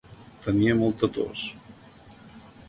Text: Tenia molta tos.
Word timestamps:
Tenia 0.45 0.77
molta 0.79 1.09
tos. 1.19 1.45